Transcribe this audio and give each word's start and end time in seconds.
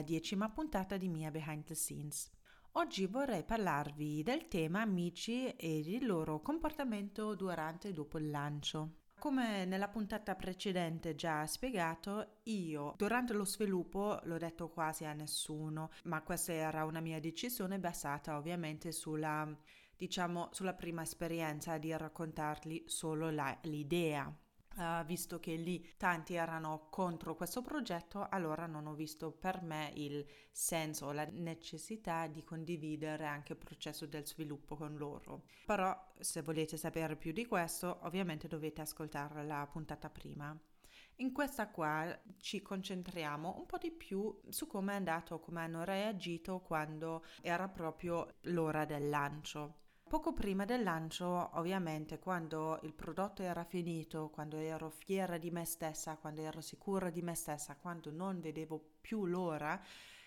alla 0.00 0.02
decima 0.02 0.48
puntata 0.48 0.96
di 0.96 1.08
Mia 1.08 1.30
Behind 1.30 1.64
the 1.64 1.74
Scenes. 1.74 2.30
Oggi 2.72 3.06
vorrei 3.06 3.44
parlarvi 3.44 4.22
del 4.22 4.48
tema 4.48 4.80
amici 4.80 5.48
e 5.50 5.78
il 5.78 6.06
loro 6.06 6.40
comportamento 6.40 7.34
durante 7.34 7.88
e 7.88 7.92
dopo 7.92 8.18
il 8.18 8.30
lancio. 8.30 8.94
Come 9.18 9.66
nella 9.66 9.88
puntata 9.88 10.34
precedente 10.34 11.14
già 11.14 11.46
spiegato, 11.46 12.38
io 12.44 12.94
durante 12.96 13.34
lo 13.34 13.44
sviluppo 13.44 14.18
l'ho 14.22 14.38
detto 14.38 14.70
quasi 14.70 15.04
a 15.04 15.12
nessuno, 15.12 15.90
ma 16.04 16.22
questa 16.22 16.52
era 16.52 16.86
una 16.86 17.00
mia 17.00 17.20
decisione 17.20 17.78
basata 17.78 18.38
ovviamente 18.38 18.92
sulla, 18.92 19.46
diciamo, 19.94 20.48
sulla 20.52 20.72
prima 20.72 21.02
esperienza 21.02 21.76
di 21.76 21.94
raccontargli 21.94 22.84
solo 22.86 23.30
la, 23.30 23.54
l'idea 23.64 24.34
Uh, 24.76 25.04
visto 25.04 25.40
che 25.40 25.56
lì 25.56 25.94
tanti 25.96 26.34
erano 26.34 26.86
contro 26.90 27.34
questo 27.34 27.60
progetto, 27.60 28.26
allora 28.30 28.66
non 28.66 28.86
ho 28.86 28.94
visto 28.94 29.32
per 29.32 29.62
me 29.62 29.90
il 29.96 30.24
senso 30.52 31.06
o 31.06 31.12
la 31.12 31.26
necessità 31.30 32.28
di 32.28 32.44
condividere 32.44 33.26
anche 33.26 33.52
il 33.52 33.58
processo 33.58 34.06
del 34.06 34.26
sviluppo 34.26 34.76
con 34.76 34.96
loro. 34.96 35.42
Però 35.66 36.12
se 36.18 36.40
volete 36.42 36.76
sapere 36.76 37.16
più 37.16 37.32
di 37.32 37.46
questo, 37.46 37.98
ovviamente 38.02 38.46
dovete 38.46 38.80
ascoltare 38.80 39.44
la 39.44 39.68
puntata 39.70 40.08
prima. 40.08 40.56
In 41.16 41.32
questa 41.32 41.68
qua 41.68 42.18
ci 42.38 42.62
concentriamo 42.62 43.56
un 43.58 43.66
po' 43.66 43.76
di 43.76 43.90
più 43.90 44.40
su 44.48 44.66
come 44.66 44.92
è 44.92 44.96
andato, 44.96 45.38
come 45.40 45.60
hanno 45.60 45.84
reagito 45.84 46.60
quando 46.60 47.24
era 47.42 47.68
proprio 47.68 48.36
l'ora 48.42 48.86
del 48.86 49.10
lancio. 49.10 49.74
Poco 50.10 50.32
prima 50.32 50.64
del 50.64 50.82
lancio, 50.82 51.50
ovviamente, 51.52 52.18
quando 52.18 52.80
il 52.82 52.92
prodotto 52.92 53.42
era 53.42 53.62
finito, 53.62 54.28
quando 54.30 54.56
ero 54.56 54.90
fiera 54.90 55.38
di 55.38 55.52
me 55.52 55.64
stessa, 55.64 56.16
quando 56.16 56.40
ero 56.40 56.60
sicura 56.60 57.10
di 57.10 57.22
me 57.22 57.36
stessa, 57.36 57.76
quando 57.76 58.10
non 58.10 58.40
vedevo 58.40 58.96
più 59.00 59.24
l'ora 59.24 59.80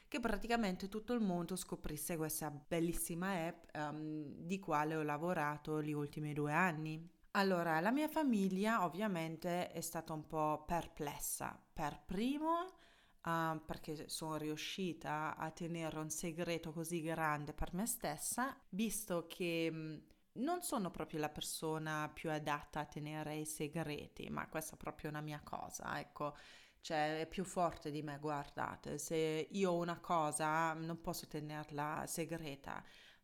che 0.08 0.22
praticamente 0.22 0.88
tutto 0.88 1.12
il 1.12 1.20
mondo 1.20 1.58
scoprisse 1.58 2.16
questa 2.16 2.50
bellissima 2.50 3.46
app 3.46 3.76
um, 3.76 4.24
di 4.46 4.58
quale 4.58 4.96
ho 4.96 5.04
lavorato 5.04 5.82
gli 5.82 5.92
ultimi 5.92 6.32
due 6.32 6.54
anni. 6.54 7.06
Allora, 7.32 7.82
la 7.82 7.92
mia 7.92 8.08
famiglia 8.08 8.86
ovviamente 8.86 9.70
è 9.70 9.82
stata 9.82 10.14
un 10.14 10.26
po' 10.26 10.64
perplessa. 10.66 11.62
Per 11.74 12.04
primo, 12.06 12.78
uh, 13.24 13.64
perché 13.66 14.10
sono 14.10 14.38
riuscita 14.38 15.36
a 15.36 15.52
tenere 15.52 15.98
un 16.00 16.10
segreto 16.10 16.72
così 16.72 17.02
grande 17.02 17.54
per 17.54 17.74
me 17.74 17.86
stessa, 17.86 18.56
visto 18.70 19.28
che 19.28 19.70
mm, 19.72 19.98
non 20.34 20.62
sono 20.62 20.92
proprio 20.92 21.20
la 21.20 21.30
persona 21.30 22.10
più 22.14 22.32
adatta 22.32 22.82
a 22.82 22.86
tenere 22.86 23.36
i 23.36 23.46
segreti, 23.46 24.30
ma 24.30 24.48
questa 24.48 24.76
è 24.76 24.78
proprio 24.78 25.10
una 25.10 25.22
mia 25.22 25.42
cosa, 25.44 26.00
ecco. 26.00 26.36
Cioè, 26.82 27.22
è 27.22 27.28
più 27.28 27.46
forte 27.46 27.92
di 27.92 28.02
me, 28.02 28.18
guardate. 28.20 28.98
Se 28.98 29.48
io 29.52 29.72
ho 29.72 29.78
una 29.78 30.00
cosa, 30.00 30.74
non 30.74 31.00
posso 31.00 31.28
tenerla 31.28 32.04
segreta 32.08 32.84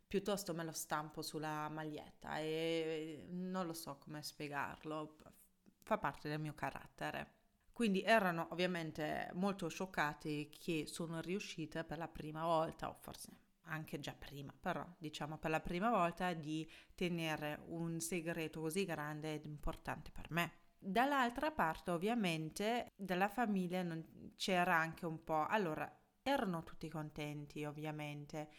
piuttosto 0.10 0.56
me 0.56 0.64
lo 0.64 0.72
stampo 0.72 1.22
sulla 1.22 1.70
maglietta 1.70 2.40
e 2.40 3.28
non 3.30 3.68
lo 3.68 3.74
so 3.74 4.00
come 4.00 4.24
spiegarlo, 4.24 5.18
fa 5.84 6.00
parte 6.00 6.28
del 6.28 6.40
mio 6.40 6.56
carattere. 6.56 7.39
Quindi 7.80 8.02
erano 8.02 8.50
ovviamente 8.52 9.30
molto 9.36 9.70
scioccati 9.70 10.50
che 10.60 10.84
sono 10.86 11.22
riuscita 11.22 11.86
per 11.86 11.98
la 11.98 12.10
prima 12.10 12.44
volta, 12.44 12.90
o 12.90 12.98
forse 13.00 13.30
anche 13.68 14.02
già 14.02 14.14
prima, 14.14 14.54
però 14.60 14.86
diciamo 14.98 15.38
per 15.38 15.50
la 15.50 15.62
prima 15.62 15.90
volta 15.90 16.34
di 16.34 16.70
tenere 16.94 17.62
un 17.68 18.02
segreto 18.02 18.60
così 18.60 18.84
grande 18.84 19.36
ed 19.36 19.46
importante 19.46 20.12
per 20.12 20.26
me. 20.32 20.52
Dall'altra 20.78 21.52
parte 21.52 21.92
ovviamente 21.92 22.92
della 22.98 23.30
famiglia 23.30 23.82
non 23.82 24.34
c'era 24.36 24.76
anche 24.76 25.06
un 25.06 25.24
po', 25.24 25.46
allora 25.48 25.90
erano 26.22 26.64
tutti 26.64 26.90
contenti 26.90 27.64
ovviamente, 27.64 28.50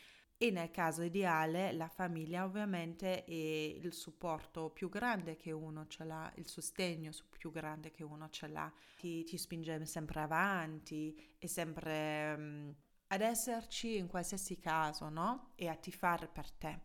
e 0.43 0.51
nel 0.51 0.71
caso 0.71 1.03
ideale 1.03 1.71
la 1.73 1.89
famiglia 1.89 2.47
ovviamente 2.47 3.25
è 3.25 3.31
il 3.31 3.93
supporto 3.93 4.71
più 4.71 4.89
grande 4.89 5.37
che 5.37 5.53
uno 5.53 5.87
ce 5.87 6.05
l'ha, 6.05 6.33
il 6.37 6.47
sostegno 6.47 7.11
più 7.28 7.51
grande 7.51 7.91
che 7.91 8.03
uno 8.03 8.31
ce 8.31 8.47
l'ha, 8.49 8.73
ti, 8.97 9.23
ti 9.25 9.37
spinge 9.37 9.84
sempre 9.84 10.21
avanti 10.21 11.15
e 11.39 11.47
sempre 11.47 12.34
um, 12.39 12.75
ad 13.09 13.21
esserci 13.21 13.99
in 13.99 14.06
qualsiasi 14.06 14.59
caso, 14.59 15.11
no? 15.11 15.53
E 15.56 15.69
a 15.69 15.75
tifare 15.75 16.27
per 16.27 16.51
te. 16.53 16.81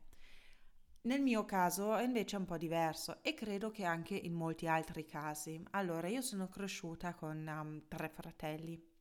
Nel 1.03 1.21
mio 1.21 1.45
caso 1.45 1.95
è 1.95 2.03
invece 2.03 2.35
un 2.35 2.43
po' 2.43 2.57
diverso 2.57 3.23
e 3.23 3.33
credo 3.35 3.71
che 3.71 3.85
anche 3.85 4.15
in 4.15 4.33
molti 4.33 4.67
altri 4.67 5.05
casi. 5.05 5.63
Allora, 5.71 6.09
io 6.09 6.21
sono 6.21 6.49
cresciuta 6.49 7.13
con 7.13 7.47
um, 7.47 7.87
tre 7.87 8.09
fratelli 8.09 8.94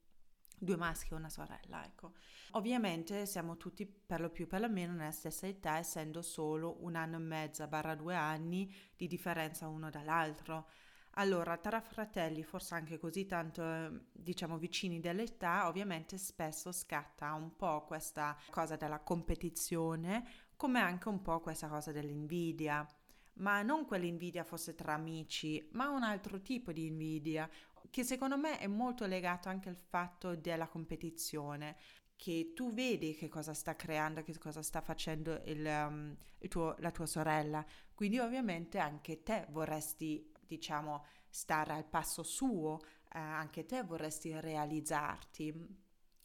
due 0.56 0.76
maschi 0.76 1.12
e 1.12 1.16
una 1.16 1.28
sorella, 1.28 1.84
ecco. 1.84 2.12
Ovviamente 2.52 3.26
siamo 3.26 3.56
tutti 3.56 3.86
per 3.86 4.20
lo 4.20 4.30
più 4.30 4.46
per 4.46 4.60
lo 4.60 4.68
meno 4.68 4.92
nella 4.92 5.10
stessa 5.10 5.46
età, 5.46 5.78
essendo 5.78 6.22
solo 6.22 6.76
un 6.80 6.94
anno 6.94 7.16
e 7.16 7.20
mezzo 7.20 7.66
barra 7.66 7.94
due 7.94 8.14
anni 8.14 8.72
di 8.96 9.06
differenza 9.06 9.68
uno 9.68 9.90
dall'altro. 9.90 10.68
Allora, 11.16 11.56
tra 11.58 11.80
fratelli, 11.80 12.42
forse 12.42 12.74
anche 12.74 12.98
così 12.98 13.24
tanto, 13.26 14.08
diciamo, 14.12 14.58
vicini 14.58 14.98
dell'età, 14.98 15.68
ovviamente 15.68 16.18
spesso 16.18 16.72
scatta 16.72 17.32
un 17.34 17.54
po' 17.54 17.84
questa 17.84 18.36
cosa 18.50 18.76
della 18.76 18.98
competizione, 18.98 20.26
come 20.56 20.80
anche 20.80 21.08
un 21.08 21.22
po' 21.22 21.40
questa 21.40 21.68
cosa 21.68 21.92
dell'invidia 21.92 22.86
ma 23.34 23.62
non 23.62 23.84
quell'invidia 23.84 24.44
fosse 24.44 24.74
tra 24.74 24.92
amici, 24.94 25.68
ma 25.72 25.88
un 25.88 26.02
altro 26.02 26.40
tipo 26.40 26.72
di 26.72 26.86
invidia, 26.86 27.48
che 27.94 28.02
secondo 28.02 28.36
me 28.36 28.58
è 28.58 28.66
molto 28.66 29.06
legato 29.06 29.48
anche 29.48 29.68
al 29.68 29.76
fatto 29.76 30.34
della 30.34 30.66
competizione, 30.66 31.76
che 32.16 32.50
tu 32.52 32.72
vedi 32.72 33.14
che 33.14 33.28
cosa 33.28 33.54
sta 33.54 33.76
creando, 33.76 34.24
che 34.24 34.36
cosa 34.36 34.62
sta 34.62 34.80
facendo 34.80 35.40
il, 35.44 35.64
um, 35.64 36.16
il 36.38 36.48
tuo, 36.48 36.74
la 36.80 36.90
tua 36.90 37.06
sorella, 37.06 37.64
quindi 37.94 38.18
ovviamente 38.18 38.80
anche 38.80 39.22
te 39.22 39.46
vorresti, 39.50 40.28
diciamo, 40.44 41.04
stare 41.30 41.72
al 41.72 41.84
passo 41.84 42.24
suo, 42.24 42.80
eh, 43.12 43.18
anche 43.20 43.64
te 43.64 43.84
vorresti 43.84 44.40
realizzarti, 44.40 45.54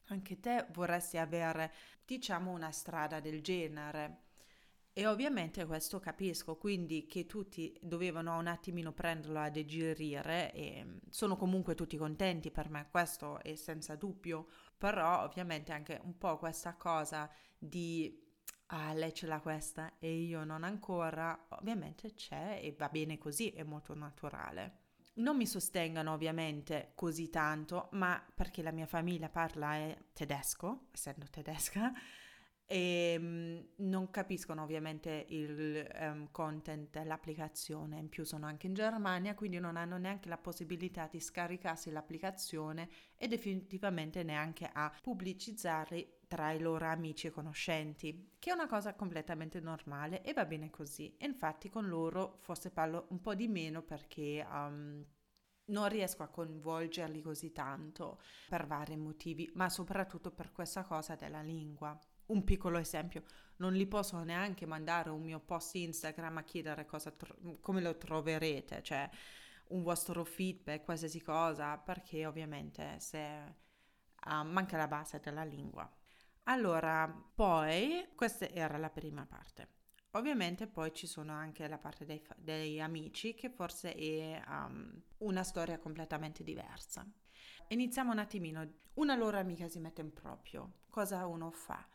anche 0.06 0.40
te 0.40 0.66
vorresti 0.72 1.20
avere, 1.20 1.72
diciamo, 2.04 2.50
una 2.50 2.72
strada 2.72 3.20
del 3.20 3.44
genere. 3.44 4.29
E 4.94 5.06
ovviamente 5.08 5.66
questo 5.66 6.00
capisco, 6.00 6.58
quindi 6.58 7.06
che 7.06 7.26
tutti 7.26 7.78
dovevano 7.82 8.38
un 8.38 8.48
attimino 8.48 8.92
prenderlo 8.92 9.40
a 9.40 9.50
digerire 9.50 10.52
e 10.52 10.84
mm, 10.84 10.98
sono 11.10 11.38
comunque 11.38 11.76
tutti 11.76 11.96
contenti 11.96 12.52
per 12.52 12.70
me, 12.70 12.88
questo 12.92 13.42
è 13.42 13.56
senza 13.56 13.96
dubbio, 13.96 14.48
però 14.78 15.24
ovviamente 15.24 15.72
anche 15.72 16.02
un 16.04 16.18
po' 16.18 16.38
questa 16.38 16.74
cosa 16.76 17.30
di 17.58 18.28
ah 18.72 18.94
lei 18.94 19.14
ce 19.14 19.26
l'ha 19.26 19.40
questa 19.40 19.94
e 20.00 20.14
io 20.14 20.44
non 20.44 20.64
ancora, 20.64 21.48
ovviamente 21.50 22.14
c'è 22.14 22.60
e 22.62 22.76
va 22.78 22.90
bene 22.90 23.18
così, 23.18 23.50
è 23.52 23.64
molto 23.64 23.94
naturale. 23.96 24.88
Non 25.16 25.36
mi 25.38 25.46
sostengano 25.46 26.14
ovviamente 26.14 26.92
così 26.96 27.30
tanto, 27.30 27.90
ma 27.94 28.24
perché 28.34 28.62
la 28.62 28.72
mia 28.72 28.86
famiglia 28.86 29.30
parla 29.30 29.76
tedesco, 30.14 30.88
essendo 30.94 31.26
tedesca, 31.30 31.92
e 32.72 33.16
um, 33.18 33.66
non 33.78 34.12
capiscono 34.12 34.62
ovviamente 34.62 35.26
il 35.30 35.90
um, 36.00 36.28
content 36.30 36.92
dell'applicazione, 36.92 37.98
in 37.98 38.10
più 38.10 38.24
sono 38.24 38.46
anche 38.46 38.68
in 38.68 38.76
Germania, 38.76 39.34
quindi 39.34 39.58
non 39.58 39.76
hanno 39.76 39.98
neanche 39.98 40.30
la 40.30 40.38
possibilità 40.38 41.08
di 41.12 41.20
scaricarsi 41.20 41.90
l'applicazione 41.90 42.88
e 43.18 43.28
definitivamente 43.28 44.22
neanche 44.22 44.70
a 44.72 44.96
pubblicizzare 45.02 46.20
tra 46.28 46.52
i 46.52 46.60
loro 46.60 46.86
amici 46.86 47.26
e 47.26 47.32
conoscenti, 47.32 48.34
che 48.38 48.52
è 48.52 48.54
una 48.54 48.68
cosa 48.68 48.94
completamente 48.94 49.60
normale 49.60 50.22
e 50.22 50.34
va 50.34 50.46
bene 50.46 50.70
così. 50.70 51.16
Infatti 51.22 51.70
con 51.70 51.88
loro 51.88 52.38
forse 52.42 52.70
parlo 52.70 53.08
un 53.10 53.20
po' 53.20 53.34
di 53.34 53.48
meno 53.48 53.82
perché 53.82 54.46
um, 54.48 55.04
non 55.66 55.90
riesco 55.90 56.22
a 56.22 56.28
coinvolgerli 56.28 57.24
così 57.24 57.52
tanto 57.52 58.22
per 58.48 58.68
vari 58.68 58.96
motivi, 58.96 59.50
ma 59.56 59.70
soprattutto 59.70 60.30
per 60.30 60.52
questa 60.52 60.84
cosa 60.84 61.16
della 61.16 61.42
lingua 61.42 62.00
un 62.30 62.44
piccolo 62.44 62.78
esempio, 62.78 63.24
non 63.58 63.74
li 63.74 63.86
posso 63.86 64.22
neanche 64.24 64.66
mandare 64.66 65.10
un 65.10 65.22
mio 65.22 65.40
post 65.40 65.76
Instagram 65.76 66.38
a 66.38 66.44
chiedere 66.44 66.86
tro- 66.86 67.58
come 67.62 67.82
lo 67.82 67.98
troverete, 67.98 68.82
cioè 68.82 69.10
un 69.70 69.84
vostro 69.84 70.24
feedback, 70.24 70.84
qualsiasi 70.84 71.22
cosa, 71.22 71.78
perché 71.78 72.26
ovviamente 72.26 73.00
se 73.00 73.56
uh, 74.26 74.44
manca 74.44 74.78
la 74.78 74.88
base 74.88 75.20
della 75.20 75.44
lingua. 75.44 75.90
Allora, 76.44 77.08
poi 77.36 78.08
questa 78.16 78.50
era 78.50 78.78
la 78.78 78.90
prima 78.90 79.26
parte. 79.26 79.78
Ovviamente 80.14 80.66
poi 80.66 80.92
ci 80.94 81.06
sono 81.06 81.34
anche 81.34 81.68
la 81.68 81.78
parte 81.78 82.04
dei, 82.04 82.26
dei 82.38 82.82
amici 82.82 83.36
che 83.36 83.52
forse 83.52 83.94
è 83.94 84.42
um, 84.48 85.00
una 85.20 85.44
storia 85.44 85.78
completamente 85.78 86.44
diversa. 86.44 87.06
Iniziamo 87.68 88.12
un 88.12 88.18
attimino. 88.18 88.68
Una 88.96 89.16
loro 89.16 89.38
amica 89.38 89.68
si 89.68 89.80
mette 89.80 90.02
in 90.02 90.12
proprio. 90.12 90.80
Cosa 90.90 91.28
uno 91.28 91.52
fa? 91.52 91.88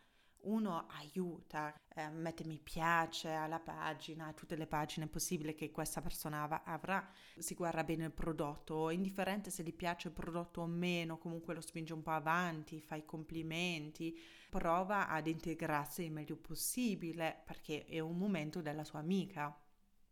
Uno 0.44 0.86
aiuta, 0.88 1.74
eh, 1.88 2.08
mette 2.08 2.44
mi 2.44 2.58
piace 2.58 3.30
alla 3.30 3.60
pagina, 3.60 4.26
a 4.26 4.32
tutte 4.32 4.56
le 4.56 4.66
pagine 4.66 5.06
possibili 5.06 5.54
che 5.54 5.70
questa 5.70 6.00
persona 6.00 6.64
avrà, 6.64 7.08
si 7.38 7.54
guarda 7.54 7.84
bene 7.84 8.04
il 8.04 8.12
prodotto, 8.12 8.90
indifferente 8.90 9.50
se 9.50 9.62
gli 9.62 9.74
piace 9.74 10.08
il 10.08 10.14
prodotto 10.14 10.62
o 10.62 10.66
meno, 10.66 11.18
comunque 11.18 11.54
lo 11.54 11.60
spinge 11.60 11.92
un 11.92 12.02
po' 12.02 12.10
avanti, 12.10 12.80
fa 12.80 12.96
i 12.96 13.04
complimenti, 13.04 14.18
prova 14.50 15.08
ad 15.08 15.26
integrarsi 15.26 16.04
il 16.04 16.12
meglio 16.12 16.36
possibile 16.36 17.42
perché 17.44 17.84
è 17.84 18.00
un 18.00 18.16
momento 18.16 18.60
della 18.60 18.84
sua 18.84 19.00
amica. 19.00 19.56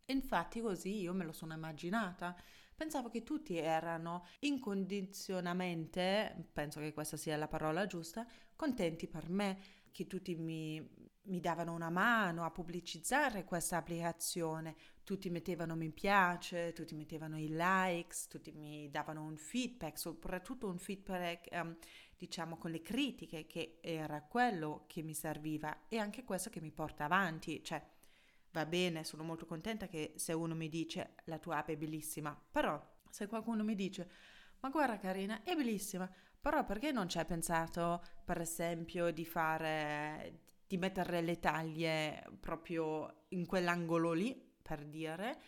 Infatti 0.07 0.59
così 0.59 0.99
io 0.99 1.13
me 1.13 1.23
lo 1.23 1.31
sono 1.31 1.53
immaginata. 1.53 2.35
Pensavo 2.75 3.07
che 3.07 3.23
tutti 3.23 3.57
erano 3.57 4.25
incondizionamente, 4.39 6.49
penso 6.51 6.79
che 6.79 6.91
questa 6.91 7.17
sia 7.17 7.37
la 7.37 7.47
parola 7.47 7.85
giusta, 7.85 8.25
contenti 8.55 9.07
per 9.07 9.29
me, 9.29 9.59
che 9.93 10.07
tutti 10.07 10.35
mi, 10.35 10.85
mi 11.25 11.39
davano 11.39 11.71
una 11.71 11.89
mano 11.89 12.43
a 12.43 12.51
pubblicizzare 12.51 13.45
questa 13.45 13.77
applicazione, 13.77 14.75
tutti 15.03 15.29
mettevano 15.29 15.75
mi 15.75 15.91
piace, 15.91 16.73
tutti 16.73 16.95
mettevano 16.95 17.37
i 17.37 17.47
likes, 17.49 18.27
tutti 18.27 18.51
mi 18.51 18.89
davano 18.89 19.23
un 19.23 19.37
feedback, 19.37 19.97
soprattutto 19.97 20.67
un 20.67 20.79
feedback 20.79 21.47
um, 21.51 21.77
diciamo 22.17 22.57
con 22.57 22.71
le 22.71 22.81
critiche 22.81 23.45
che 23.45 23.77
era 23.81 24.21
quello 24.23 24.85
che 24.87 25.03
mi 25.03 25.13
serviva 25.13 25.87
e 25.87 25.99
anche 25.99 26.23
questo 26.23 26.49
che 26.49 26.59
mi 26.59 26.71
porta 26.71 27.05
avanti, 27.05 27.63
cioè 27.63 27.81
va 28.51 28.65
bene, 28.65 29.03
sono 29.03 29.23
molto 29.23 29.45
contenta 29.45 29.87
che 29.87 30.13
se 30.15 30.33
uno 30.33 30.55
mi 30.55 30.69
dice 30.69 31.15
la 31.25 31.37
tua 31.37 31.57
app 31.57 31.69
è 31.69 31.77
bellissima, 31.77 32.37
però 32.51 32.81
se 33.09 33.27
qualcuno 33.27 33.63
mi 33.63 33.75
dice 33.75 34.09
ma 34.59 34.69
guarda 34.69 34.97
Carina, 34.97 35.43
è 35.43 35.55
bellissima, 35.55 36.09
però 36.43 36.65
perché 36.65 36.91
non 36.91 37.07
ci 37.07 37.17
hai 37.19 37.23
pensato, 37.23 38.03
per 38.25 38.41
esempio, 38.41 39.11
di 39.11 39.23
fare, 39.23 40.41
di 40.67 40.75
mettere 40.75 41.21
le 41.21 41.39
taglie 41.39 42.21
proprio 42.41 43.27
in 43.29 43.45
quell'angolo 43.45 44.11
lì, 44.11 44.35
per 44.61 44.83
dire? 44.83 45.39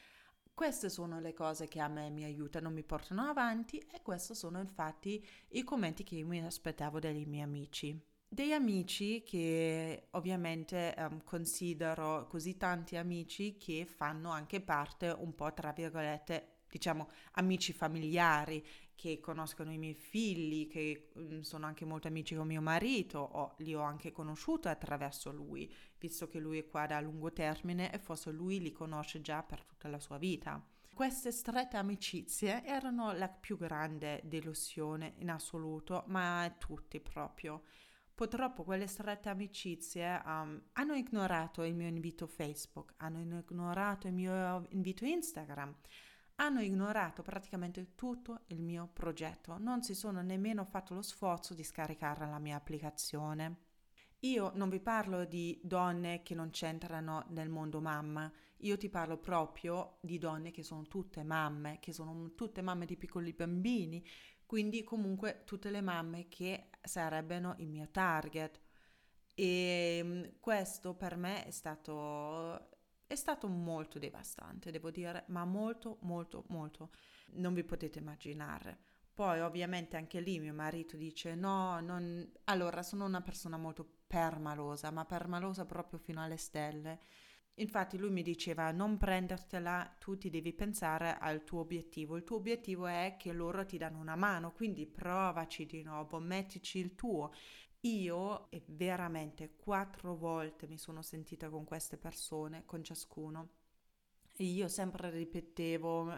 Queste 0.53 0.88
sono 0.88 1.19
le 1.19 1.33
cose 1.33 1.68
che 1.68 1.81
a 1.81 1.89
me 1.89 2.09
mi 2.09 2.24
aiutano, 2.24 2.69
mi 2.69 2.83
portano 2.83 3.24
avanti 3.24 3.77
e 3.77 4.01
questi 4.01 4.36
sono 4.36 4.62
infatti 4.62 5.21
i 5.50 5.65
commenti 5.65 6.06
che 6.06 6.15
io 6.15 6.27
mi 6.27 6.42
aspettavo 6.42 6.97
dai 7.00 7.25
miei 7.25 7.44
amici 7.44 8.01
dei 8.25 8.53
amici 8.53 9.21
che 9.24 10.07
ovviamente 10.12 10.95
um, 10.97 11.21
considero 11.24 12.25
così 12.27 12.56
tanti 12.56 12.95
amici 12.95 13.57
che 13.57 13.86
fanno 13.86 14.30
anche 14.30 14.62
parte 14.62 15.09
un 15.09 15.36
po' 15.36 15.53
tra 15.53 15.71
virgolette 15.74 16.56
diciamo 16.69 17.09
amici 17.33 17.71
familiari 17.71 18.65
che 18.95 19.19
conoscono 19.19 19.71
i 19.71 19.77
miei 19.77 19.94
figli 19.94 20.68
che 20.68 21.09
um, 21.15 21.42
sono 21.42 21.65
anche 21.65 21.86
molto 21.86 22.07
amici 22.07 22.36
con 22.36 22.47
mio 22.47 22.62
marito 22.62 23.19
o 23.19 23.56
li 23.59 23.75
ho 23.75 23.81
anche 23.81 24.12
conosciuti 24.12 24.68
attraverso 24.68 25.31
lui 25.31 25.71
visto 26.00 26.27
che 26.27 26.39
lui 26.39 26.59
è 26.59 26.68
qua 26.68 26.86
da 26.86 27.00
lungo 27.01 27.31
termine 27.31 27.92
e 27.92 28.00
forse 28.00 28.31
lui 28.31 28.59
li 28.59 28.71
conosce 28.71 29.21
già 29.21 29.44
per 29.44 29.63
tutta 29.63 29.88
la 29.88 30.00
sua 30.00 30.18
vita. 30.18 30.63
Queste 30.94 31.31
strette 31.31 31.75
amicizie 31.75 32.63
erano 32.63 33.12
la 33.12 33.27
più 33.27 33.57
grande 33.57 34.21
delusione 34.24 35.15
in 35.18 35.30
assoluto 35.30 36.06
ma 36.07 36.56
tutti 36.57 37.01
proprio. 37.01 37.63
Purtroppo 38.15 38.63
quelle 38.63 38.88
strette 38.88 39.27
amicizie 39.27 40.21
um, 40.24 40.62
hanno 40.71 40.94
ignorato 40.94 41.63
il 41.63 41.75
mio 41.75 41.88
invito 41.88 42.27
Facebook, 42.27 42.94
hanno 42.97 43.19
ignorato 43.19 44.07
il 44.07 44.13
mio 44.13 44.65
invito 44.69 45.03
Instagram, 45.03 45.75
hanno 46.35 46.61
ignorato 46.61 47.21
praticamente 47.21 47.95
tutto 47.95 48.41
il 48.47 48.61
mio 48.61 48.89
progetto, 48.91 49.57
non 49.57 49.83
si 49.83 49.95
sono 49.95 50.21
nemmeno 50.21 50.65
fatto 50.65 50.93
lo 50.93 51.01
sforzo 51.01 51.53
di 51.53 51.63
scaricare 51.63 52.27
la 52.27 52.39
mia 52.39 52.57
applicazione. 52.57 53.63
Io 54.19 54.51
non 54.55 54.69
vi 54.69 54.79
parlo 54.79 55.25
di 55.25 55.59
donne 55.63 56.23
che 56.23 56.33
non 56.33 56.49
c'entrano 56.49 57.25
nel 57.29 57.49
mondo 57.49 57.79
mamma, 57.79 58.31
io 58.59 58.77
ti 58.77 58.89
parlo 58.89 59.17
proprio 59.17 59.97
di 60.01 60.17
donne 60.17 60.51
che 60.51 60.63
sono 60.63 60.83
tutte 60.83 61.23
mamme, 61.23 61.77
che 61.79 61.93
sono 61.93 62.33
tutte 62.33 62.61
mamme 62.61 62.85
di 62.85 62.97
piccoli 62.97 63.33
bambini, 63.33 64.03
quindi 64.45 64.83
comunque 64.83 65.43
tutte 65.45 65.69
le 65.69 65.81
mamme 65.81 66.27
che 66.27 66.69
sarebbero 66.81 67.55
il 67.59 67.69
mio 67.69 67.89
target. 67.91 68.61
E 69.35 70.01
mm, 70.03 70.23
questo 70.39 70.95
per 70.95 71.17
me 71.17 71.45
è 71.45 71.51
stato, 71.51 72.75
è 73.07 73.16
stato 73.16 73.48
molto 73.48 74.00
devastante, 74.00 74.72
devo 74.72 74.92
dire, 74.92 75.25
ma 75.28 75.46
molto, 75.46 75.98
molto, 76.02 76.46
molto. 76.48 76.92
Non 77.34 77.54
vi 77.54 77.63
potete 77.63 78.00
immaginare. 78.00 78.80
Poi 79.13 79.40
ovviamente 79.40 79.96
anche 79.96 80.19
lì 80.19 80.40
mio 80.40 80.54
marito 80.54 80.98
dice 80.98 81.36
no, 81.36 81.80
non... 81.80 82.30
allora 82.46 82.84
sono 82.84 83.06
una 83.06 83.22
persona 83.22 83.57
molto 83.57 83.88
permalosa, 84.07 84.92
ma 84.92 85.06
permalosa 85.06 85.66
proprio 85.66 86.00
fino 86.00 86.22
alle 86.22 86.38
stelle. 86.38 87.00
Infatti 87.60 87.98
lui 87.98 88.10
mi 88.10 88.22
diceva 88.22 88.72
non 88.72 88.98
prendertela, 88.98 89.96
tu 90.00 90.18
ti 90.18 90.30
devi 90.30 90.52
pensare 90.52 91.18
al 91.18 91.46
tuo 91.46 91.62
obiettivo. 91.62 92.18
Il 92.18 92.25
tuo 92.25 92.36
obiettivo 92.36 92.88
è 92.88 93.16
che 93.18 93.31
loro 93.31 93.66
ti 93.66 93.78
danno 93.78 94.00
una 94.00 94.18
mano, 94.18 94.52
quindi 94.52 94.86
provaci 94.86 95.66
di 95.66 95.81
nuovo, 95.81 96.19
mettici 96.19 96.80
il 96.80 96.96
tuo. 96.96 97.31
Io 97.85 98.49
veramente 98.67 99.55
quattro 99.55 100.15
volte 100.15 100.67
mi 100.67 100.77
sono 100.77 101.01
sentita 101.01 101.49
con 101.49 101.65
queste 101.65 101.97
persone, 101.97 102.63
con 102.65 102.83
ciascuno. 102.83 103.49
E 104.37 104.43
io 104.43 104.67
sempre 104.67 105.09
ripetevo, 105.11 106.13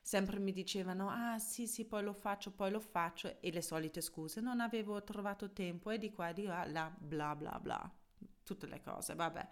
sempre 0.00 0.38
mi 0.40 0.52
dicevano, 0.52 1.08
ah 1.10 1.38
sì 1.38 1.66
sì, 1.66 1.84
poi 1.86 2.02
lo 2.02 2.12
faccio, 2.14 2.52
poi 2.52 2.70
lo 2.70 2.80
faccio, 2.80 3.40
e 3.40 3.52
le 3.52 3.62
solite 3.62 4.00
scuse, 4.00 4.40
non 4.40 4.60
avevo 4.60 5.02
trovato 5.04 5.52
tempo 5.52 5.90
e 5.90 5.98
di 5.98 6.10
qua 6.12 6.30
e 6.30 6.32
di 6.34 6.44
là, 6.44 6.92
bla 6.98 7.36
bla 7.36 7.58
bla, 7.60 7.90
tutte 8.42 8.66
le 8.66 8.80
cose, 8.82 9.14
vabbè. 9.14 9.48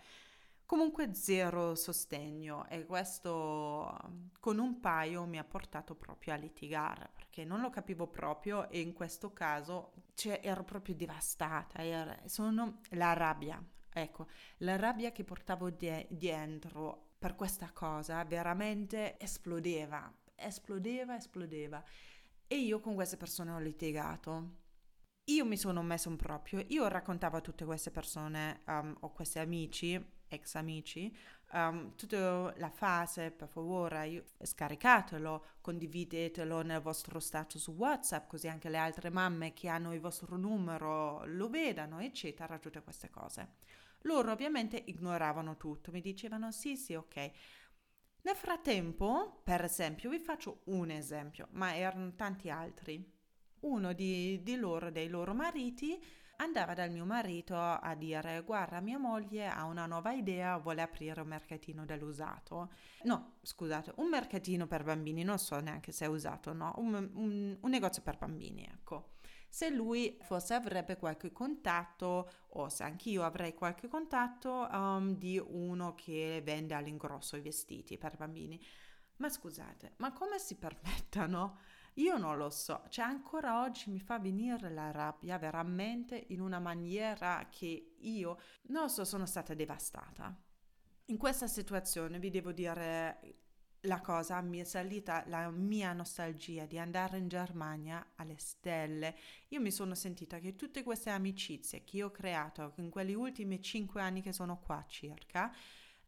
Comunque 0.69 1.15
zero 1.15 1.75
sostegno 1.75 2.69
e 2.69 2.85
questo 2.85 3.91
con 4.39 4.59
un 4.59 4.81
paio 4.81 5.25
mi 5.25 5.39
ha 5.39 5.45
portato 5.45 5.95
proprio 5.95 6.35
a 6.35 6.37
litigare 6.37 7.09
perché 7.15 7.43
non 7.47 7.63
lo 7.63 7.71
capivo 7.71 8.07
proprio 8.07 8.69
e 8.69 8.81
in 8.81 8.93
questo 8.93 9.33
caso 9.33 9.95
cioè, 10.13 10.41
ero 10.43 10.65
proprio 10.65 10.95
devastata, 10.95 11.83
era, 11.83 12.15
sono 12.27 12.81
la 12.91 13.15
rabbia, 13.15 13.65
ecco, 13.91 14.27
la 14.59 14.77
rabbia 14.77 15.11
che 15.11 15.25
portavo 15.25 15.71
die- 15.71 16.07
dentro 16.11 17.13
per 17.17 17.35
questa 17.35 17.71
cosa 17.73 18.23
veramente 18.25 19.19
esplodeva, 19.19 20.15
esplodeva, 20.35 21.17
esplodeva 21.17 21.83
e 22.47 22.59
io 22.59 22.79
con 22.81 22.95
queste 22.95 23.17
persone 23.17 23.53
ho 23.53 23.59
litigato. 23.59 24.57
Io 25.31 25.47
mi 25.47 25.57
sono 25.57 25.83
messo 25.83 26.11
in 26.11 26.17
proprio, 26.17 26.63
io 26.69 26.87
raccontavo 26.89 27.39
a 27.39 27.41
tutte 27.41 27.65
queste 27.65 27.91
persone 27.91 28.61
um, 28.67 28.95
o 29.01 29.13
questi 29.13 29.39
amici 29.39 30.17
ex 30.29 30.55
amici, 30.55 31.15
um, 31.53 31.95
tutta 31.97 32.53
la 32.57 32.71
fase, 32.71 33.31
per 33.31 33.49
favore, 33.49 34.33
scaricatelo, 34.41 35.45
condividetelo 35.61 36.63
nel 36.63 36.81
vostro 36.81 37.21
status 37.21 37.67
WhatsApp, 37.69 38.29
così 38.29 38.49
anche 38.49 38.69
le 38.69 38.79
altre 38.79 39.11
mamme 39.11 39.53
che 39.53 39.69
hanno 39.69 39.93
il 39.95 40.01
vostro 40.01 40.37
numero 40.37 41.25
lo 41.27 41.49
vedano, 41.49 42.01
eccetera, 42.01 42.59
tutte 42.59 42.83
queste 42.83 43.11
cose. 43.11 43.55
Loro 44.03 44.31
ovviamente 44.33 44.83
ignoravano 44.87 45.57
tutto, 45.57 45.91
mi 45.91 46.01
dicevano 46.01 46.53
sì, 46.53 46.77
sì, 46.77 46.95
ok. 46.95 47.31
Nel 48.23 48.37
frattempo, 48.37 49.41
per 49.43 49.63
esempio, 49.65 50.11
vi 50.11 50.19
faccio 50.19 50.61
un 50.65 50.91
esempio, 50.91 51.49
ma 51.53 51.75
erano 51.75 52.15
tanti 52.15 52.51
altri. 52.51 53.17
Uno 53.61 53.93
di, 53.93 54.41
di 54.43 54.57
loro, 54.57 54.91
dei 54.91 55.09
loro 55.09 55.35
mariti, 55.35 56.01
andava 56.41 56.75
dal 56.75 56.91
mio 56.91 57.05
marito 57.05 57.57
a 57.57 57.95
dire 57.95 58.43
guarda 58.45 58.81
mia 58.81 58.99
moglie 58.99 59.47
ha 59.47 59.65
una 59.65 59.87
nuova 59.87 60.13
idea, 60.13 60.57
vuole 60.59 60.83
aprire 60.83 61.21
un 61.21 61.29
mercatino 61.29 61.85
dell'usato. 61.85 62.71
No, 63.03 63.37
scusate, 63.43 63.93
un 63.97 64.09
mercatino 64.09 64.67
per 64.67 64.83
bambini, 64.83 65.23
non 65.23 65.39
so 65.39 65.59
neanche 65.61 65.93
se 65.93 66.05
è 66.05 66.09
usato, 66.09 66.53
no, 66.53 66.75
un, 66.79 66.95
un, 67.15 67.57
un 67.61 67.71
negozio 67.71 68.03
per 68.03 68.19
bambini, 68.19 68.65
ecco. 68.65 69.13
Se 69.51 69.71
lui 69.71 70.19
forse 70.21 70.55
avrebbe 70.55 70.97
qualche 70.97 71.33
contatto, 71.33 72.31
o 72.51 72.69
se 72.69 72.83
anch'io 72.83 73.23
avrei 73.23 73.55
qualche 73.55 73.89
contatto 73.89 74.69
um, 74.71 75.17
di 75.17 75.43
uno 75.43 75.95
che 75.95 76.43
vende 76.45 76.75
all'ingrosso 76.75 77.37
i 77.37 77.41
vestiti 77.41 77.97
per 77.97 78.17
bambini. 78.17 78.63
Ma 79.17 79.29
scusate, 79.29 79.95
ma 79.97 80.13
come 80.13 80.39
si 80.39 80.55
permettano? 80.57 81.59
Io 81.99 82.17
non 82.17 82.37
lo 82.37 82.49
so, 82.49 82.85
cioè 82.91 83.05
ancora 83.05 83.63
oggi 83.63 83.91
mi 83.91 83.99
fa 83.99 84.21
venire 84.21 84.71
la 84.71 84.93
rabbia 84.93 85.37
veramente 85.37 86.27
in 86.29 86.41
una 86.41 86.61
maniera 86.61 87.49
che 87.51 87.97
io 87.99 88.39
non 88.69 88.89
so, 88.89 89.05
sono 89.05 89.27
stata 89.27 89.53
devastata. 89.53 90.33
In 91.07 91.17
questa 91.17 91.49
situazione 91.49 92.21
vi 92.21 92.31
devo 92.31 92.53
dire 92.53 93.39
la 93.83 94.01
cosa 94.01 94.41
mi 94.41 94.59
è 94.59 94.65
salita 94.65 95.25
la 95.27 95.51
mia 95.51 95.93
nostalgia 95.93 96.67
di 96.67 96.79
andare 96.79 97.19
in 97.19 97.27
Germania 97.27 98.13
alle 98.15 98.39
stelle. 98.39 99.17
Io 99.49 99.61
mi 99.61 99.73
sono 99.73 99.97
sentita 99.97 100.39
che 100.39 100.55
tutte 100.55 100.85
queste 100.85 101.11
amicizie 101.11 101.83
che 101.83 102.05
ho 102.05 102.13
creato 102.13 102.75
in 102.77 102.91
quegli 102.91 103.15
ultimi 103.15 103.61
cinque 103.61 104.03
anni 104.03 104.23
che 104.23 104.33
sono 104.33 104.61
qua 104.61 104.85
circa, 104.87 105.53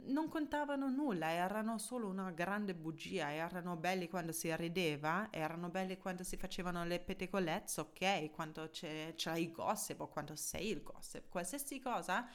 non 0.05 0.29
contavano 0.29 0.89
nulla, 0.89 1.31
erano 1.31 1.77
solo 1.77 2.07
una 2.07 2.31
grande 2.31 2.73
bugia, 2.73 3.31
erano 3.31 3.75
belli 3.75 4.09
quando 4.09 4.31
si 4.31 4.53
rideva, 4.55 5.27
erano 5.31 5.69
belli 5.69 5.97
quando 5.97 6.23
si 6.23 6.37
facevano 6.37 6.83
le 6.85 6.99
pettegolezze, 6.99 7.81
ok, 7.81 8.31
quando 8.31 8.69
c'è, 8.69 9.13
c'è 9.15 9.37
il 9.37 9.51
gossip 9.51 9.99
o 10.01 10.07
quando 10.07 10.35
sei 10.35 10.69
il 10.69 10.81
gossip, 10.83 11.29
qualsiasi 11.29 11.79
cosa, 11.79 12.27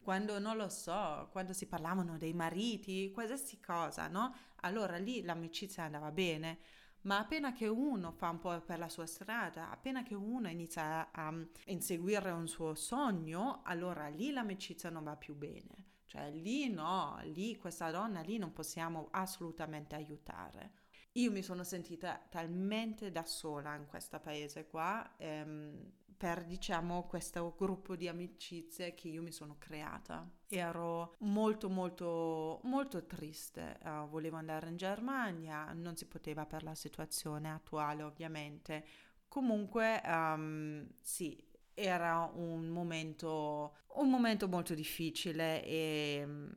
quando 0.00 0.38
non 0.38 0.56
lo 0.56 0.68
so, 0.68 1.28
quando 1.32 1.52
si 1.52 1.66
parlavano 1.66 2.18
dei 2.18 2.32
mariti, 2.34 3.10
qualsiasi 3.12 3.60
cosa, 3.60 4.08
no? 4.08 4.34
Allora 4.62 4.96
lì 4.98 5.22
l'amicizia 5.22 5.84
andava 5.84 6.10
bene. 6.12 6.58
Ma 7.02 7.18
appena 7.18 7.52
che 7.52 7.68
uno 7.68 8.12
fa 8.12 8.30
un 8.30 8.38
po' 8.38 8.60
per 8.62 8.78
la 8.78 8.88
sua 8.88 9.06
strada, 9.06 9.70
appena 9.70 10.02
che 10.02 10.14
uno 10.14 10.48
inizia 10.48 11.10
a 11.12 11.32
inseguire 11.66 12.30
un 12.32 12.48
suo 12.48 12.74
sogno, 12.74 13.62
allora 13.64 14.08
lì 14.08 14.32
l'amicizia 14.32 14.90
non 14.90 15.04
va 15.04 15.16
più 15.16 15.34
bene. 15.36 15.95
Cioè 16.06 16.30
lì 16.30 16.68
no, 16.68 17.18
lì 17.24 17.56
questa 17.56 17.90
donna 17.90 18.20
lì 18.20 18.38
non 18.38 18.52
possiamo 18.52 19.08
assolutamente 19.10 19.94
aiutare. 19.94 20.72
Io 21.12 21.30
mi 21.30 21.42
sono 21.42 21.64
sentita 21.64 22.20
talmente 22.30 23.10
da 23.10 23.24
sola 23.24 23.74
in 23.74 23.86
questo 23.86 24.20
paese 24.20 24.66
qua 24.66 25.14
ehm, 25.16 25.92
per 26.16 26.44
diciamo 26.44 27.06
questo 27.06 27.54
gruppo 27.58 27.96
di 27.96 28.08
amicizie 28.08 28.94
che 28.94 29.08
io 29.08 29.22
mi 29.22 29.32
sono 29.32 29.56
creata. 29.58 30.28
Ero 30.48 31.14
molto 31.20 31.68
molto 31.68 32.60
molto 32.64 33.04
triste, 33.04 33.78
uh, 33.84 34.08
volevo 34.08 34.36
andare 34.36 34.68
in 34.68 34.76
Germania, 34.76 35.72
non 35.72 35.96
si 35.96 36.06
poteva 36.06 36.46
per 36.46 36.62
la 36.62 36.74
situazione 36.74 37.50
attuale 37.50 38.02
ovviamente. 38.02 38.84
Comunque 39.28 40.00
um, 40.04 40.86
sì, 41.00 41.36
era 41.76 42.30
un 42.34 42.68
momento, 42.68 43.76
un 43.96 44.08
momento 44.08 44.48
molto 44.48 44.74
difficile 44.74 45.62
e 45.62 46.22
mm, 46.26 46.50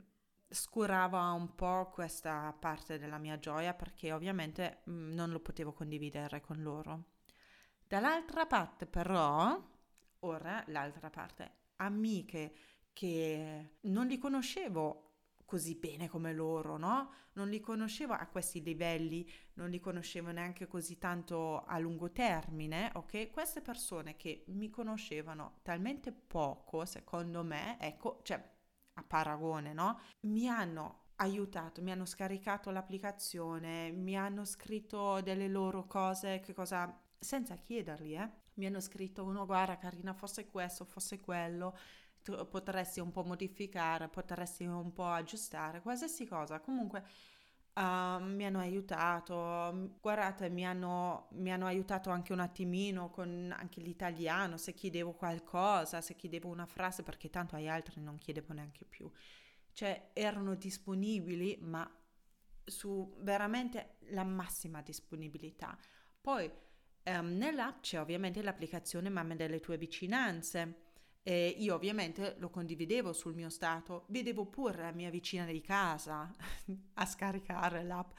scurava 0.47 1.31
un 1.31 1.55
po' 1.55 1.89
questa 1.93 2.55
parte 2.57 2.97
della 2.97 3.17
mia 3.17 3.37
gioia 3.37 3.73
perché 3.73 4.13
ovviamente 4.13 4.81
mm, 4.89 5.13
non 5.13 5.29
lo 5.31 5.41
potevo 5.41 5.73
condividere 5.73 6.39
con 6.39 6.61
loro. 6.61 7.03
Dall'altra 7.85 8.45
parte 8.45 8.85
però, 8.85 9.61
ora 10.19 10.63
l'altra 10.67 11.09
parte, 11.09 11.51
amiche 11.77 12.53
che 12.93 13.77
non 13.81 14.07
li 14.07 14.17
conoscevo 14.17 15.08
così 15.49 15.73
bene 15.73 16.07
come 16.07 16.31
loro, 16.31 16.77
no? 16.77 17.11
Non 17.33 17.49
li 17.49 17.59
conoscevo 17.59 18.13
a 18.13 18.27
questi 18.27 18.61
livelli, 18.61 19.27
non 19.53 19.71
li 19.71 19.79
conoscevo 19.79 20.29
neanche 20.29 20.67
così 20.67 20.99
tanto 20.99 21.63
a 21.63 21.79
lungo 21.79 22.11
termine, 22.11 22.91
ok? 22.93 23.31
Queste 23.31 23.61
persone 23.61 24.15
che 24.15 24.43
mi 24.49 24.69
conoscevano 24.69 25.57
talmente 25.63 26.11
poco, 26.11 26.85
secondo 26.85 27.43
me, 27.43 27.79
ecco, 27.79 28.19
cioè 28.21 28.39
a 28.93 29.03
paragone, 29.03 29.73
no? 29.73 29.99
Mi 30.27 30.47
hanno 30.47 31.07
aiutato, 31.15 31.81
mi 31.81 31.91
hanno 31.91 32.05
scaricato 32.05 32.69
l'applicazione, 32.69 33.89
mi 33.91 34.15
hanno 34.15 34.45
scritto 34.45 35.19
delle 35.21 35.47
loro 35.47 35.87
cose, 35.87 36.41
che 36.41 36.53
cosa 36.53 36.95
senza 37.17 37.55
chiederli, 37.55 38.13
eh? 38.13 38.29
Mi 38.59 38.67
hanno 38.67 38.81
scritto 38.81 39.23
uno, 39.23 39.47
guarda 39.47 39.79
Carina, 39.79 40.13
fosse 40.13 40.45
questo, 40.45 40.85
fosse 40.85 41.19
quello, 41.19 41.75
potresti 42.49 42.99
un 42.99 43.11
po' 43.11 43.23
modificare, 43.23 44.07
potresti 44.07 44.65
un 44.65 44.93
po' 44.93 45.07
aggiustare, 45.07 45.81
qualsiasi 45.81 46.25
cosa. 46.25 46.59
Comunque 46.59 47.03
uh, 47.75 48.23
mi 48.23 48.45
hanno 48.45 48.59
aiutato, 48.59 49.97
guardate, 50.01 50.49
mi 50.49 50.65
hanno, 50.65 51.27
mi 51.33 51.51
hanno 51.51 51.65
aiutato 51.65 52.09
anche 52.09 52.33
un 52.33 52.39
attimino 52.39 53.09
con 53.09 53.53
anche 53.57 53.81
l'italiano, 53.81 54.57
se 54.57 54.73
chiedevo 54.73 55.13
qualcosa, 55.13 56.01
se 56.01 56.15
chiedevo 56.15 56.49
una 56.49 56.65
frase, 56.65 57.03
perché 57.03 57.29
tanto 57.29 57.55
agli 57.55 57.67
altri 57.67 58.01
non 58.01 58.17
chiedevo 58.17 58.53
neanche 58.53 58.85
più. 58.85 59.09
Cioè 59.71 60.09
erano 60.13 60.55
disponibili, 60.55 61.57
ma 61.61 61.89
su 62.65 63.15
veramente 63.19 63.97
la 64.09 64.23
massima 64.23 64.81
disponibilità. 64.81 65.77
Poi 66.21 66.51
um, 67.05 67.37
nell'app 67.37 67.81
c'è 67.81 67.99
ovviamente 67.99 68.41
l'applicazione 68.41 69.09
Mamme 69.09 69.35
delle 69.35 69.59
tue 69.59 69.77
vicinanze 69.77 70.87
e 71.23 71.55
io 71.57 71.75
ovviamente 71.75 72.35
lo 72.39 72.49
condividevo 72.49 73.13
sul 73.13 73.35
mio 73.35 73.49
stato, 73.49 74.05
vedevo 74.07 74.45
pure 74.45 74.81
la 74.81 74.91
mia 74.91 75.09
vicina 75.09 75.45
di 75.45 75.61
casa 75.61 76.31
a 76.95 77.05
scaricare 77.05 77.83
l'app, 77.83 78.11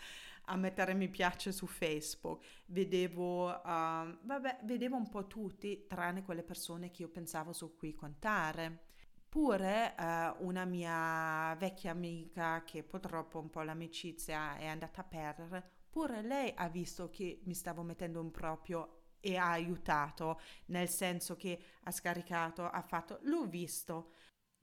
a 0.47 0.57
mettere 0.57 0.95
mi 0.95 1.09
piace 1.09 1.52
su 1.52 1.66
Facebook, 1.66 2.45
vedevo, 2.66 3.49
uh, 3.49 3.62
vabbè, 3.62 4.61
vedevo 4.64 4.97
un 4.97 5.09
po' 5.09 5.26
tutti, 5.26 5.87
tranne 5.87 6.25
quelle 6.25 6.42
persone 6.42 6.90
che 6.90 7.02
io 7.02 7.09
pensavo 7.09 7.52
su 7.52 7.76
cui 7.76 7.95
contare. 7.95 8.88
Pure 9.28 9.95
uh, 9.97 10.45
una 10.45 10.64
mia 10.64 11.54
vecchia 11.57 11.92
amica, 11.92 12.64
che 12.64 12.83
purtroppo 12.83 13.38
un 13.38 13.49
po' 13.49 13.62
l'amicizia 13.62 14.57
è 14.57 14.66
andata 14.66 15.02
a 15.02 15.04
perdere, 15.04 15.71
pure 15.88 16.21
lei 16.23 16.52
ha 16.57 16.69
visto 16.69 17.11
che 17.11 17.40
mi 17.45 17.54
stavo 17.54 17.83
mettendo 17.83 18.21
in 18.21 18.33
proprio 18.33 19.00
e 19.21 19.37
ha 19.37 19.50
aiutato, 19.50 20.41
nel 20.67 20.89
senso 20.89 21.37
che 21.37 21.62
ha 21.85 21.91
scaricato, 21.91 22.69
ha 22.69 22.83
fatto, 22.83 23.19
l'ho 23.23 23.47
visto. 23.47 24.12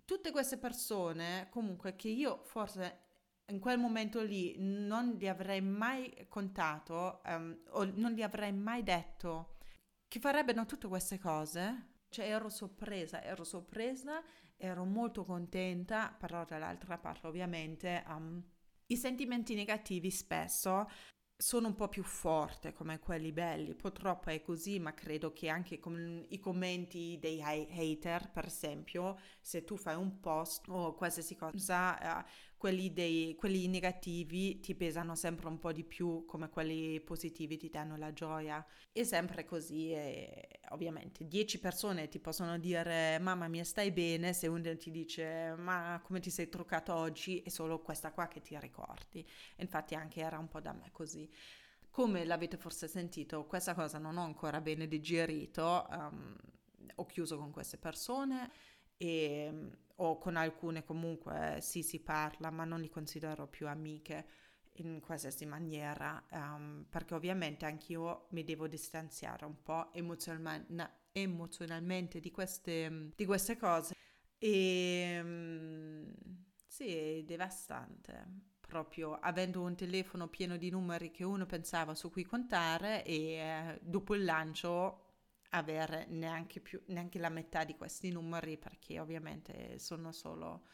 Tutte 0.04 0.32
queste 0.32 0.58
persone, 0.58 1.48
comunque, 1.50 1.96
che 1.96 2.10
io 2.10 2.42
forse 2.44 3.06
in 3.50 3.60
quel 3.60 3.78
momento 3.78 4.22
lì 4.22 4.56
non 4.58 5.12
gli 5.12 5.28
avrei 5.28 5.62
mai 5.62 6.26
contato 6.28 7.22
um, 7.26 7.58
o 7.70 7.86
non 7.96 8.12
gli 8.12 8.22
avrei 8.22 8.52
mai 8.52 8.84
detto 8.84 9.56
che 10.08 10.20
farebbero 10.20 10.66
tutte 10.66 10.88
queste 10.88 11.20
cose. 11.20 11.96
Cioè 12.10 12.30
ero 12.30 12.50
sorpresa, 12.50 13.22
ero 13.22 13.44
sorpresa, 13.44 14.24
ero 14.56 14.86
molto 14.86 15.24
contenta, 15.24 16.16
però 16.18 16.46
dall'altra 16.46 16.98
parte 16.98 17.28
ovviamente 17.28 18.04
um, 18.08 18.42
i 18.88 18.96
sentimenti 18.96 19.56
negativi 19.56 20.10
spesso 20.10 20.90
sono 21.40 21.68
un 21.68 21.76
po' 21.76 21.88
più 21.88 22.04
forte 22.04 22.74
come 22.74 22.98
quelli 23.00 23.32
belli, 23.32 23.76
purtroppo 23.76 24.32
è 24.32 24.42
così, 24.42 24.80
ma 24.80 24.94
credo 24.96 25.34
che 25.34 25.50
anche 25.50 25.80
con 25.80 26.26
i 26.30 26.40
commenti 26.40 27.18
dei 27.22 27.42
hater, 27.42 28.32
per 28.32 28.46
esempio, 28.46 29.20
se 29.40 29.64
tu 29.64 29.78
fai 29.78 29.96
un 29.96 30.20
post 30.20 30.68
o 30.70 30.96
qualsiasi 30.96 31.36
cosa, 31.36 32.22
eh, 32.24 32.26
quelli, 32.58 32.92
dei, 32.92 33.36
quelli 33.36 33.68
negativi 33.68 34.60
ti 34.60 34.74
pesano 34.74 35.16
sempre 35.16 35.48
un 35.48 35.60
po' 35.60 35.72
di 35.72 35.84
più 35.84 36.26
come 36.26 36.50
quelli 36.50 37.00
positivi 37.02 37.56
ti 37.56 37.70
danno 37.70 37.96
la 37.98 38.12
gioia. 38.12 38.66
È 38.92 39.04
sempre 39.04 39.46
così 39.46 39.92
e 39.92 40.50
ovviamente 40.70 41.28
10 41.28 41.60
persone 41.60 42.10
ti 42.10 42.20
possono 42.20 42.58
dire 42.58 43.20
mamma 43.20 43.48
mia 43.48 43.64
stai 43.64 43.92
bene, 43.92 44.34
se 44.34 44.48
uno 44.48 44.76
ti 44.76 44.90
dice 44.90 45.54
ma 45.58 46.02
come 46.04 46.20
ti 46.20 46.32
sei 46.32 46.50
truccato 46.50 46.94
oggi 46.94 47.42
è 47.42 47.50
solo 47.50 47.80
questa 47.80 48.12
qua 48.12 48.28
che 48.28 48.42
ti 48.42 48.58
ricordi. 48.60 49.26
Infatti 49.58 49.94
anche 49.94 50.22
era 50.22 50.40
un 50.40 50.48
po' 50.48 50.60
da 50.60 50.74
me 50.74 50.90
così. 50.92 51.30
Come 51.92 52.26
l'avete 52.26 52.58
forse 52.58 52.88
sentito, 52.88 53.46
questa 53.46 53.74
cosa 53.76 53.98
non 54.00 54.18
ho 54.18 54.24
ancora 54.24 54.62
bene 54.62 54.88
digerito, 54.88 55.88
um, 55.90 56.36
ho 56.96 57.06
chiuso 57.06 57.38
con 57.38 57.52
queste 57.52 57.78
persone 57.78 58.52
e 58.98 59.72
o 59.98 60.18
con 60.18 60.36
alcune 60.36 60.84
comunque 60.84 61.60
sì 61.62 61.84
si 61.84 62.00
parla, 62.00 62.50
ma 62.50 62.64
non 62.66 62.82
li 62.82 62.90
considero 62.90 63.48
più 63.48 63.68
amiche 63.68 64.26
in 64.80 65.00
qualsiasi 65.00 65.46
maniera, 65.46 66.24
um, 66.32 66.86
perché 66.90 67.16
ovviamente 67.16 67.66
anch'io 67.66 68.28
mi 68.32 68.44
devo 68.44 68.68
distanziare 68.68 69.46
un 69.46 69.62
po' 69.64 69.92
emozionalmente, 69.94 70.92
emozionalmente 71.14 72.20
di, 72.20 72.32
queste, 72.32 73.12
di 73.16 73.26
queste 73.26 73.58
cose. 73.58 73.96
E 74.38 75.20
um, 75.24 76.14
sì, 76.68 76.96
è 76.96 77.24
devastante. 77.24 78.46
Proprio 78.68 79.14
avendo 79.14 79.62
un 79.62 79.76
telefono 79.76 80.28
pieno 80.28 80.58
di 80.58 80.70
numeri 80.70 81.10
che 81.10 81.24
uno 81.24 81.46
pensava 81.46 81.96
su 81.96 82.12
cui 82.12 82.26
contare 82.26 83.04
e 83.06 83.34
eh, 83.36 83.80
dopo 83.82 84.14
il 84.14 84.26
lancio 84.26 85.07
avere 85.50 86.06
neanche, 86.10 86.60
più, 86.60 86.82
neanche 86.88 87.20
la 87.20 87.30
metà 87.30 87.64
di 87.64 87.76
questi 87.76 88.12
numeri 88.12 88.58
perché 88.58 89.00
ovviamente 89.00 89.80
sono 89.80 90.12
solo 90.12 90.66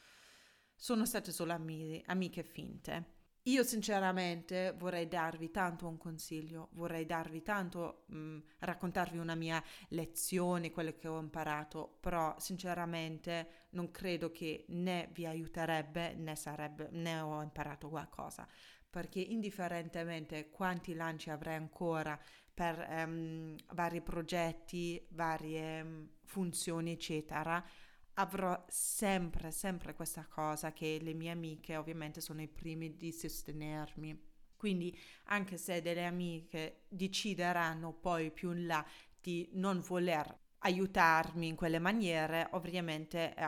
sono 0.76 1.06
state 1.06 1.32
solo 1.32 1.54
amiche, 1.54 2.04
amiche 2.08 2.44
finte. 2.44 3.22
Io 3.48 3.64
sinceramente 3.64 4.74
vorrei 4.78 5.08
darvi 5.10 5.52
tanto 5.52 5.86
un 5.88 5.98
consiglio, 5.98 6.70
vorrei 6.74 7.06
darvi 7.06 7.42
tanto, 7.42 8.04
mh, 8.08 8.18
mm, 8.18 8.40
raccontarvi 8.60 9.18
una 9.18 9.36
mia 9.36 9.62
lezione, 9.90 10.72
quello 10.72 10.94
che 10.94 11.10
ho 11.10 11.20
imparato, 11.20 11.98
però 12.00 12.36
sinceramente 12.40 13.68
non 13.72 13.92
credo 13.92 14.32
che 14.32 14.64
né 14.70 15.10
vi 15.14 15.26
aiuterebbe 15.26 16.14
né, 16.16 16.36
sarebbe, 16.36 16.88
né 16.92 17.20
ho 17.20 17.42
imparato 17.42 17.90
qualcosa, 17.90 18.48
perché 18.94 19.20
indifferentemente 19.20 20.52
quanti 20.52 20.94
lanci 20.94 21.32
avrei 21.32 21.56
ancora 21.56 22.16
per 22.54 22.88
um, 23.08 23.56
vari 23.74 24.02
progetti, 24.02 25.04
varie 25.14 25.82
um, 25.82 26.10
funzioni, 26.24 26.92
eccetera, 26.92 27.66
avrò 28.14 28.64
sempre, 28.68 29.50
sempre 29.50 29.96
questa 29.96 30.28
cosa 30.28 30.74
che 30.74 31.00
le 31.02 31.16
mie 31.16 31.32
amiche 31.32 31.76
ovviamente 31.76 32.22
sono 32.22 32.44
i 32.44 32.48
primi 32.48 32.96
di 32.96 33.12
sostenermi. 33.12 34.32
Quindi 34.56 34.96
anche 35.24 35.58
se 35.58 35.82
delle 35.82 36.06
amiche 36.06 36.84
decideranno 36.88 37.94
poi 37.94 38.30
più 38.30 38.52
in 38.52 38.68
là 38.68 38.86
di 39.20 39.50
non 39.54 39.80
voler 39.80 40.40
aiutarmi 40.60 41.48
in 41.48 41.56
quelle 41.56 41.80
maniere, 41.80 42.48
ovviamente 42.52 43.34
eh, 43.34 43.46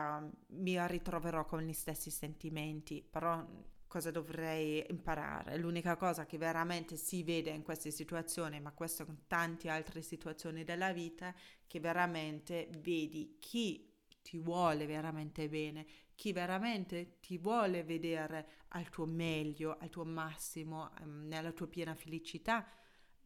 mi 0.48 0.86
ritroverò 0.88 1.44
con 1.44 1.62
gli 1.62 1.72
stessi 1.72 2.10
sentimenti, 2.10 3.06
però 3.08 3.46
cosa 3.86 4.10
dovrei 4.10 4.84
imparare? 4.88 5.56
L'unica 5.58 5.96
cosa 5.96 6.26
che 6.26 6.38
veramente 6.38 6.96
si 6.96 7.22
vede 7.22 7.50
in 7.50 7.62
queste 7.62 7.90
situazioni, 7.90 8.60
ma 8.60 8.72
questo 8.72 9.04
in 9.08 9.26
tante 9.26 9.68
altre 9.68 10.02
situazioni 10.02 10.64
della 10.64 10.92
vita, 10.92 11.34
che 11.66 11.80
veramente 11.80 12.68
vedi 12.78 13.36
chi 13.40 13.92
ti 14.22 14.38
vuole 14.38 14.86
veramente 14.86 15.48
bene, 15.48 15.86
chi 16.16 16.32
veramente 16.32 17.20
ti 17.20 17.38
vuole 17.38 17.84
vedere 17.84 18.64
al 18.68 18.88
tuo 18.88 19.06
meglio, 19.06 19.76
al 19.78 19.88
tuo 19.88 20.04
massimo, 20.04 20.90
ehm, 21.00 21.28
nella 21.28 21.52
tua 21.52 21.68
piena 21.68 21.94
felicità 21.94 22.66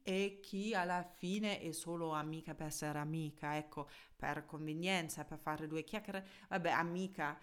e 0.03 0.41
chi 0.43 0.75
alla 0.75 1.03
fine 1.03 1.61
è 1.61 1.73
solo 1.73 2.13
amica 2.13 2.55
per 2.55 2.67
essere 2.67 2.99
amica, 2.99 3.57
ecco, 3.57 3.89
per 4.17 4.45
convenienza, 4.45 5.25
per 5.25 5.39
fare 5.39 5.67
due 5.67 5.85
chiacchiere, 5.85 6.27
vabbè, 6.49 6.71
amica, 6.71 7.39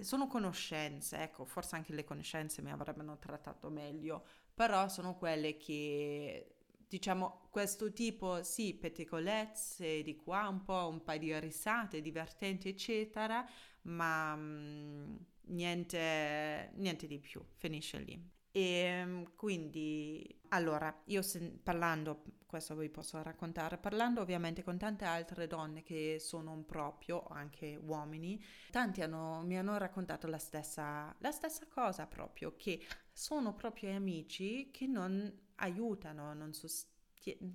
sono 0.00 0.26
conoscenze, 0.26 1.18
ecco, 1.22 1.44
forse 1.44 1.76
anche 1.76 1.92
le 1.92 2.04
conoscenze 2.04 2.62
mi 2.62 2.70
avrebbero 2.70 3.18
trattato 3.18 3.68
meglio, 3.70 4.24
però 4.54 4.88
sono 4.88 5.16
quelle 5.16 5.56
che 5.56 6.56
diciamo 6.92 7.48
questo 7.50 7.90
tipo 7.92 8.42
sì 8.42 8.74
pettegolezze 8.74 10.02
di 10.02 10.14
qua 10.14 10.46
un 10.48 10.62
po' 10.62 10.88
un 10.88 11.02
paio 11.02 11.20
di 11.20 11.40
risate 11.40 12.02
divertenti 12.02 12.68
eccetera 12.68 13.48
ma 13.82 14.34
mh, 14.36 14.40
mm, 14.42 15.16
niente 15.54 16.70
niente 16.74 17.06
di 17.06 17.18
più 17.18 17.42
finisce 17.56 17.98
lì 17.98 18.30
e 18.52 18.60
ehm, 18.60 19.32
quindi 19.34 20.40
allora 20.48 20.94
io 21.06 21.22
se, 21.22 21.40
parlando 21.62 22.22
questo 22.46 22.76
vi 22.76 22.90
posso 22.90 23.22
raccontare 23.22 23.78
parlando 23.78 24.20
ovviamente 24.20 24.62
con 24.62 24.76
tante 24.76 25.06
altre 25.06 25.46
donne 25.46 25.82
che 25.82 26.18
sono 26.20 26.52
un 26.52 26.66
proprio 26.66 27.24
anche 27.28 27.76
uomini 27.82 28.42
tanti 28.70 29.00
hanno, 29.00 29.40
mi 29.42 29.58
hanno 29.58 29.78
raccontato 29.78 30.26
la 30.26 30.38
stessa 30.38 31.14
la 31.18 31.30
stessa 31.30 31.66
cosa 31.66 32.06
proprio 32.06 32.54
che 32.56 32.84
sono 33.10 33.54
proprio 33.54 33.94
amici 33.94 34.70
che 34.70 34.86
non 34.86 35.50
aiutano, 35.56 36.34
non, 36.34 36.52
sost- 36.52 36.88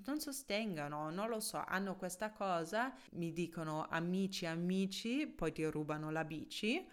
non 0.06 0.20
sostengono, 0.20 1.10
non 1.10 1.28
lo 1.30 1.40
so, 1.40 1.62
hanno 1.66 1.96
questa 1.98 2.32
cosa, 2.32 2.94
mi 3.14 3.34
dicono 3.34 3.86
amici, 3.90 4.46
amici, 4.46 5.28
poi 5.28 5.52
ti 5.52 5.66
rubano 5.66 6.10
la 6.10 6.24
bici 6.24 6.86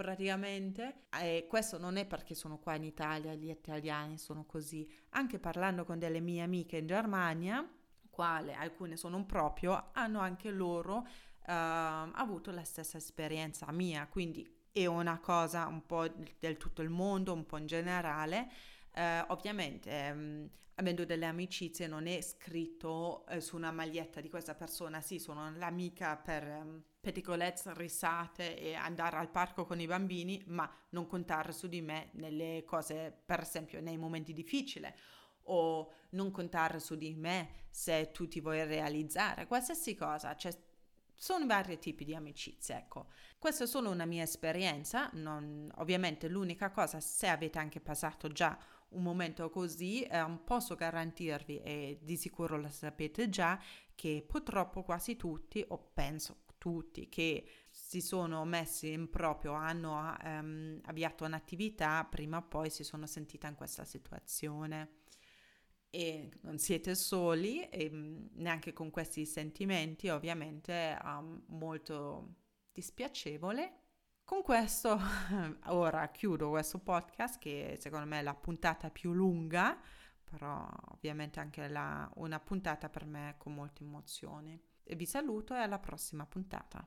praticamente 0.00 1.08
e 1.20 1.44
questo 1.46 1.76
non 1.76 1.98
è 1.98 2.06
perché 2.06 2.34
sono 2.34 2.58
qua 2.58 2.74
in 2.74 2.84
Italia, 2.84 3.34
gli 3.34 3.50
italiani 3.50 4.16
sono 4.16 4.46
così, 4.46 4.90
anche 5.10 5.38
parlando 5.38 5.84
con 5.84 5.98
delle 5.98 6.20
mie 6.20 6.40
amiche 6.40 6.78
in 6.78 6.86
Germania, 6.86 7.68
quale 8.08 8.54
alcune 8.54 8.96
sono 8.96 9.22
proprio, 9.26 9.90
hanno 9.92 10.20
anche 10.20 10.50
loro 10.50 10.96
uh, 10.96 11.04
avuto 11.44 12.50
la 12.50 12.64
stessa 12.64 12.96
esperienza 12.96 13.70
mia, 13.72 14.06
quindi 14.06 14.50
è 14.72 14.86
una 14.86 15.18
cosa 15.18 15.66
un 15.66 15.84
po' 15.84 16.08
del 16.38 16.56
tutto 16.56 16.80
il 16.80 16.88
mondo, 16.88 17.34
un 17.34 17.44
po' 17.44 17.58
in 17.58 17.66
generale 17.66 18.50
eh, 18.92 19.24
ovviamente 19.28 19.90
ehm, 19.90 20.50
avendo 20.80 21.04
delle 21.04 21.26
amicizie 21.26 21.86
non 21.86 22.06
è 22.06 22.20
scritto 22.22 23.26
eh, 23.26 23.40
su 23.40 23.56
una 23.56 23.70
maglietta 23.70 24.20
di 24.20 24.30
questa 24.30 24.54
persona, 24.54 25.00
sì, 25.00 25.18
sono 25.18 25.52
l'amica 25.56 26.16
per 26.16 26.42
ehm, 26.42 26.82
pettegolezze, 27.00 27.72
risate 27.74 28.58
e 28.58 28.74
andare 28.74 29.16
al 29.16 29.30
parco 29.30 29.64
con 29.64 29.80
i 29.80 29.86
bambini, 29.86 30.42
ma 30.46 30.70
non 30.90 31.06
contare 31.06 31.52
su 31.52 31.68
di 31.68 31.82
me 31.82 32.08
nelle 32.12 32.64
cose, 32.66 33.14
per 33.24 33.40
esempio 33.40 33.80
nei 33.80 33.96
momenti 33.96 34.32
difficili. 34.32 34.92
O 35.44 35.92
non 36.10 36.30
contare 36.30 36.78
su 36.78 36.96
di 36.96 37.14
me 37.14 37.66
se 37.70 38.10
tu 38.12 38.28
ti 38.28 38.40
vuoi 38.40 38.64
realizzare, 38.64 39.46
qualsiasi 39.46 39.94
cosa, 39.94 40.36
cioè 40.36 40.56
sono 41.14 41.46
vari 41.46 41.78
tipi 41.78 42.04
di 42.04 42.14
amicizie, 42.14 42.76
ecco. 42.76 43.08
Questa 43.38 43.64
è 43.64 43.66
solo 43.66 43.90
una 43.90 44.04
mia 44.04 44.22
esperienza, 44.22 45.10
non, 45.14 45.70
ovviamente 45.76 46.28
l'unica 46.28 46.70
cosa, 46.70 47.00
se 47.00 47.26
avete 47.26 47.58
anche 47.58 47.80
passato 47.80 48.28
già 48.28 48.56
un 48.90 49.02
momento 49.02 49.50
così, 49.50 50.02
eh, 50.02 50.38
posso 50.44 50.74
garantirvi, 50.74 51.60
e 51.60 51.98
di 52.02 52.16
sicuro 52.16 52.58
lo 52.58 52.68
sapete 52.68 53.28
già, 53.28 53.60
che 53.94 54.24
purtroppo 54.26 54.82
quasi 54.82 55.16
tutti, 55.16 55.64
o 55.68 55.90
penso 55.92 56.42
tutti, 56.58 57.08
che 57.08 57.46
si 57.70 58.00
sono 58.00 58.44
messi 58.44 58.92
in 58.92 59.08
proprio, 59.10 59.52
hanno 59.52 60.14
um, 60.22 60.80
avviato 60.84 61.24
un'attività, 61.24 62.04
prima 62.04 62.38
o 62.38 62.46
poi 62.46 62.70
si 62.70 62.84
sono 62.84 63.06
sentita 63.06 63.48
in 63.48 63.54
questa 63.54 63.84
situazione. 63.84 64.98
E 65.90 66.30
non 66.42 66.58
siete 66.58 66.94
soli, 66.94 67.68
e 67.68 67.90
mm, 67.90 68.26
neanche 68.34 68.72
con 68.72 68.90
questi 68.90 69.24
sentimenti, 69.26 70.08
ovviamente, 70.08 70.98
um, 71.02 71.42
molto 71.48 72.34
dispiacevole 72.72 73.80
con 74.30 74.42
questo 74.42 74.96
ora 75.66 76.06
chiudo 76.10 76.50
questo 76.50 76.78
podcast 76.78 77.40
che 77.40 77.76
secondo 77.80 78.06
me 78.06 78.20
è 78.20 78.22
la 78.22 78.32
puntata 78.32 78.88
più 78.88 79.12
lunga, 79.12 79.76
però 80.22 80.68
ovviamente 80.92 81.40
anche 81.40 81.66
la, 81.66 82.08
una 82.14 82.38
puntata 82.38 82.88
per 82.88 83.06
me 83.06 83.34
con 83.38 83.54
molte 83.54 83.82
emozioni. 83.82 84.56
Vi 84.84 85.04
saluto 85.04 85.52
e 85.56 85.58
alla 85.58 85.80
prossima 85.80 86.26
puntata. 86.26 86.86